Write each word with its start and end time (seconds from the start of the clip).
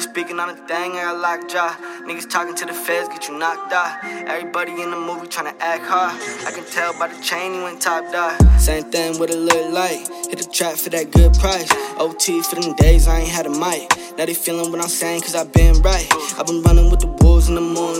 speaking 0.00 0.40
on 0.40 0.48
a 0.48 0.54
thing, 0.54 0.92
I 0.92 1.02
got 1.02 1.18
lockjaw. 1.18 1.70
Niggas 2.06 2.30
talking 2.30 2.54
to 2.54 2.64
the 2.64 2.72
feds, 2.72 3.08
get 3.08 3.28
you 3.28 3.38
knocked 3.38 3.72
out. 3.72 4.02
Everybody 4.26 4.80
in 4.80 4.90
the 4.90 4.96
movie 4.96 5.26
trying 5.26 5.52
to 5.52 5.62
act 5.62 5.84
hard. 5.84 6.14
I 6.46 6.50
can 6.50 6.64
tell 6.64 6.96
by 6.98 7.08
the 7.08 7.20
chain 7.22 7.54
you 7.54 7.66
ain't 7.66 7.80
top 7.82 8.10
dog. 8.12 8.40
Same 8.58 8.84
thing 8.84 9.18
with 9.18 9.30
a 9.30 9.36
little 9.36 9.70
light. 9.72 10.08
Hit 10.30 10.38
the 10.38 10.48
trap 10.50 10.76
for 10.76 10.90
that 10.90 11.10
good 11.10 11.34
price. 11.34 11.70
OT 11.98 12.42
for 12.42 12.56
them 12.56 12.74
days 12.76 13.06
I 13.06 13.20
ain't 13.20 13.28
had 13.28 13.46
a 13.46 13.50
mic. 13.50 13.90
Now 14.16 14.26
they 14.26 14.34
feeling 14.34 14.70
what 14.70 14.80
I'm 14.80 14.88
saying, 14.88 15.22
cause 15.22 15.34
I 15.34 15.44
been 15.44 15.82
right. 15.82 16.06
i 16.38 16.42
been 16.42 16.62
running 16.62 16.90
with 16.90 17.00
the 17.00 17.08
wolves 17.24 17.48
in 17.48 17.54
the 17.54 17.60
moonlight. 17.60 17.91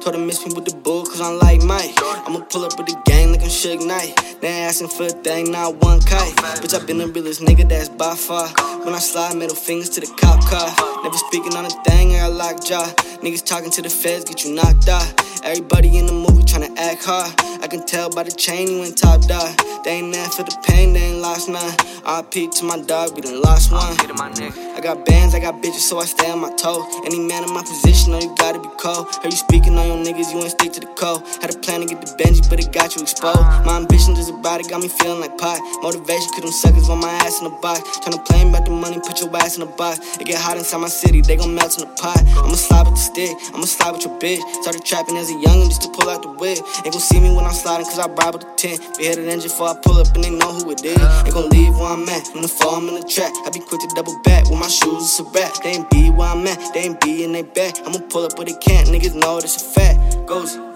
Told 0.00 0.14
her 0.14 0.24
miss 0.24 0.46
me 0.46 0.54
with 0.54 0.64
the 0.64 0.76
bull, 0.76 1.04
cause 1.04 1.20
I'm 1.20 1.38
like 1.40 1.60
Mike. 1.62 1.92
I'ma 2.26 2.40
pull 2.50 2.64
up 2.64 2.78
with 2.78 2.86
the 2.86 2.96
gang 3.04 3.32
like 3.32 3.42
I'm 3.42 3.48
Suge 3.48 3.84
Knight. 3.84 4.14
They 4.40 4.46
ain't 4.46 4.70
asking 4.70 4.88
for 4.88 5.06
a 5.06 5.10
thing, 5.10 5.50
not 5.50 5.74
one 5.82 6.00
kite. 6.00 6.34
Bitch, 6.62 6.72
I 6.72 6.84
been 6.86 6.98
the 6.98 7.08
realest 7.08 7.40
nigga 7.40 7.68
that's 7.68 7.88
by 7.88 8.14
far. 8.14 8.48
When 8.84 8.94
I 8.94 9.00
slide 9.00 9.36
middle 9.36 9.56
fingers 9.56 9.90
to 9.90 10.00
the 10.00 10.06
cop 10.06 10.40
car. 10.46 10.70
Never 11.02 11.16
speaking 11.16 11.54
on 11.54 11.66
a 11.66 11.70
thing, 11.82 12.14
I 12.14 12.28
got 12.28 12.32
lockjaw. 12.32 12.86
Niggas 13.22 13.44
talking 13.44 13.70
to 13.72 13.82
the 13.82 13.90
feds, 13.90 14.24
get 14.24 14.44
you 14.44 14.54
knocked 14.54 14.88
out. 14.88 15.04
Everybody 15.42 15.98
in 15.98 16.06
the 16.06 16.12
movie 16.12 16.42
tryna 16.42 16.78
act 16.78 17.04
hard. 17.04 17.34
I 17.68 17.70
can 17.70 17.84
tell 17.84 18.08
by 18.08 18.22
the 18.22 18.32
chain 18.32 18.66
you 18.66 18.82
ain't 18.82 18.96
top 18.96 19.20
dog. 19.28 19.54
They 19.84 20.00
ain't 20.00 20.10
there 20.10 20.24
for 20.30 20.42
the 20.42 20.56
pain, 20.64 20.94
they 20.94 21.12
ain't 21.12 21.20
lost 21.20 21.50
none. 21.50 21.76
RP 22.08 22.48
to 22.56 22.64
my 22.64 22.80
dog, 22.80 23.14
we 23.14 23.20
done 23.20 23.42
lost 23.42 23.70
one. 23.70 23.92
I 23.92 24.80
got 24.80 25.04
bands, 25.04 25.34
I 25.34 25.40
got 25.40 25.60
bitches, 25.60 25.84
so 25.84 25.98
I 25.98 26.06
stay 26.06 26.30
on 26.30 26.40
my 26.40 26.48
toes. 26.56 26.88
Any 27.04 27.20
man 27.20 27.44
in 27.44 27.52
my 27.52 27.60
position, 27.60 28.12
know 28.12 28.20
you 28.20 28.32
gotta 28.38 28.58
be 28.58 28.70
cold. 28.80 29.12
Heard 29.20 29.32
you 29.32 29.36
speaking 29.36 29.76
on 29.76 29.84
your 29.84 30.00
niggas, 30.00 30.32
you 30.32 30.40
ain't 30.40 30.56
stick 30.56 30.72
to 30.72 30.80
the 30.80 30.88
code. 30.96 31.20
Had 31.42 31.52
a 31.52 31.58
plan 31.58 31.82
to 31.82 31.86
get 31.86 32.00
the 32.00 32.08
Benji, 32.16 32.48
but 32.48 32.56
it 32.56 32.72
got 32.72 32.96
you 32.96 33.02
exposed. 33.02 33.44
My 33.68 33.76
ambition 33.76 34.14
just 34.14 34.30
about 34.30 34.60
it, 34.60 34.70
got 34.70 34.80
me 34.80 34.88
feeling 34.88 35.20
like 35.20 35.36
pot. 35.36 35.60
Motivation, 35.82 36.32
cause 36.32 36.48
them 36.48 36.52
suckers 36.52 36.88
want 36.88 37.02
my 37.02 37.12
ass 37.20 37.36
in 37.42 37.52
the 37.52 37.56
box. 37.60 37.84
Tryna 38.00 38.24
play 38.24 38.48
about 38.48 38.64
the 38.64 38.72
money, 38.72 38.96
put 39.04 39.20
your 39.20 39.28
ass 39.36 39.58
in 39.58 39.60
the 39.60 39.72
box. 39.76 40.00
It 40.16 40.24
get 40.24 40.40
hot 40.40 40.56
inside 40.56 40.78
my 40.78 40.88
city, 40.88 41.20
they 41.20 41.36
gon' 41.36 41.54
melt 41.54 41.76
in 41.76 41.84
the 41.84 41.92
pot. 42.00 42.24
I'ma 42.40 42.56
slide 42.56 42.88
with 42.88 42.96
the 42.96 43.04
stick, 43.12 43.36
I'ma 43.52 43.68
slide 43.68 43.92
with 43.92 44.08
your 44.08 44.16
bitch. 44.16 44.40
Started 44.62 44.84
trapping 44.86 45.18
as 45.18 45.28
a 45.28 45.36
youngin' 45.36 45.68
just 45.68 45.82
to 45.82 45.90
pull 45.90 46.08
out 46.08 46.22
the 46.22 46.32
whip. 46.32 46.64
Ain't 46.86 46.96
gon' 46.96 47.02
see 47.02 47.20
me 47.20 47.34
when 47.34 47.44
I'm 47.44 47.57
sliding, 47.58 47.86
cause 47.86 47.98
I 47.98 48.06
ride 48.06 48.34
with 48.34 48.42
the 48.42 48.54
tent. 48.56 48.80
Beheaded 48.96 49.26
engine 49.28 49.50
before 49.50 49.68
I 49.68 49.74
pull 49.82 49.98
up 49.98 50.14
and 50.14 50.22
they 50.24 50.30
know 50.30 50.52
who 50.52 50.70
it 50.70 50.84
is. 50.84 50.98
Ain't 51.26 51.34
gon' 51.34 51.50
leave 51.50 51.74
where 51.74 51.90
I'm 51.90 52.08
at, 52.08 52.28
in 52.34 52.42
the 52.42 52.48
fall, 52.48 52.76
I'm 52.76 52.88
in 52.88 52.94
the 53.00 53.06
trap. 53.06 53.32
I 53.44 53.50
be 53.50 53.60
quick 53.60 53.80
to 53.82 53.90
double 53.94 54.18
back 54.22 54.48
with 54.48 54.58
my 54.58 54.68
shoes, 54.68 55.02
it's 55.02 55.20
a 55.20 55.24
rap. 55.24 55.52
They 55.62 55.70
ain't 55.70 55.90
be 55.90 56.10
where 56.10 56.28
I'm 56.28 56.46
at, 56.46 56.58
they 56.74 56.80
ain't 56.80 57.00
be 57.00 57.24
in 57.24 57.32
they 57.32 57.42
back. 57.42 57.74
I'ma 57.84 57.98
pull 58.10 58.24
up 58.24 58.38
where 58.38 58.46
they 58.46 58.54
can't, 58.54 58.88
niggas 58.88 59.14
know 59.14 59.40
this 59.40 59.56
a 59.56 59.80
fact. 59.80 60.26
Goes. 60.26 60.67